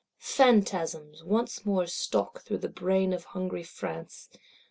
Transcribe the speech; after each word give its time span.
Phantasms 0.17 1.23
once 1.23 1.63
more 1.63 1.85
stalk 1.85 2.41
through 2.41 2.57
the 2.57 2.69
brain 2.69 3.13
of 3.13 3.23
hungry 3.37 3.61
France. 3.61 4.29